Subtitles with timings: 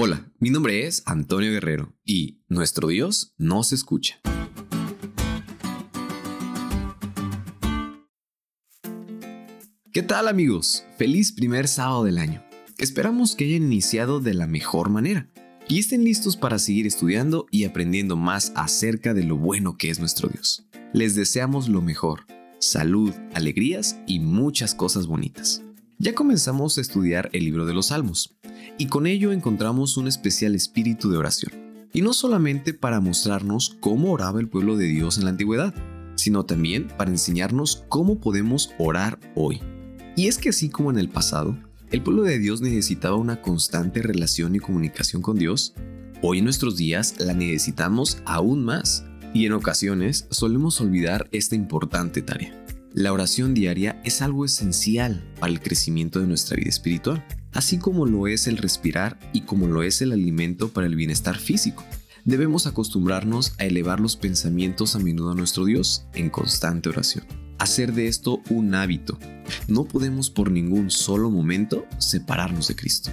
[0.00, 4.20] Hola, mi nombre es Antonio Guerrero y nuestro Dios nos escucha.
[9.92, 10.84] ¿Qué tal amigos?
[10.98, 12.44] Feliz primer sábado del año.
[12.78, 15.28] Esperamos que hayan iniciado de la mejor manera
[15.66, 19.98] y estén listos para seguir estudiando y aprendiendo más acerca de lo bueno que es
[19.98, 20.64] nuestro Dios.
[20.92, 22.20] Les deseamos lo mejor,
[22.60, 25.64] salud, alegrías y muchas cosas bonitas.
[25.98, 28.37] Ya comenzamos a estudiar el libro de los Salmos
[28.78, 31.52] y con ello encontramos un especial espíritu de oración.
[31.92, 35.74] Y no solamente para mostrarnos cómo oraba el pueblo de Dios en la antigüedad,
[36.16, 39.60] sino también para enseñarnos cómo podemos orar hoy.
[40.16, 41.56] Y es que así como en el pasado,
[41.90, 45.74] el pueblo de Dios necesitaba una constante relación y comunicación con Dios,
[46.22, 49.04] hoy en nuestros días la necesitamos aún más.
[49.34, 52.64] Y en ocasiones solemos olvidar esta importante tarea.
[52.92, 58.06] La oración diaria es algo esencial para el crecimiento de nuestra vida espiritual así como
[58.06, 61.84] lo es el respirar y como lo es el alimento para el bienestar físico.
[62.24, 67.24] Debemos acostumbrarnos a elevar los pensamientos a menudo a nuestro Dios en constante oración.
[67.58, 69.18] Hacer de esto un hábito.
[69.66, 73.10] No podemos por ningún solo momento separarnos de Cristo.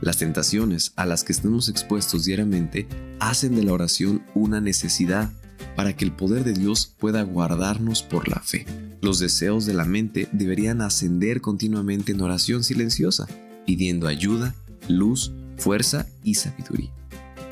[0.00, 2.86] Las tentaciones a las que estemos expuestos diariamente
[3.18, 5.32] hacen de la oración una necesidad
[5.74, 8.66] para que el poder de Dios pueda guardarnos por la fe.
[9.00, 13.26] Los deseos de la mente deberían ascender continuamente en oración silenciosa,
[13.66, 14.54] pidiendo ayuda,
[14.88, 16.92] luz, fuerza y sabiduría.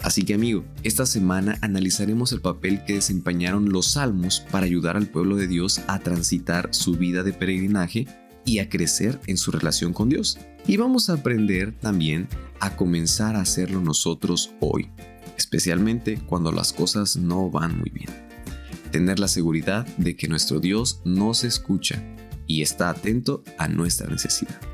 [0.05, 5.07] Así que amigo, esta semana analizaremos el papel que desempeñaron los salmos para ayudar al
[5.07, 8.07] pueblo de Dios a transitar su vida de peregrinaje
[8.45, 10.39] y a crecer en su relación con Dios.
[10.67, 12.29] Y vamos a aprender también
[12.61, 14.91] a comenzar a hacerlo nosotros hoy,
[15.39, 18.11] especialmente cuando las cosas no van muy bien.
[18.91, 22.03] Tener la seguridad de que nuestro Dios nos escucha
[22.47, 24.74] y está atento a nuestra necesidad.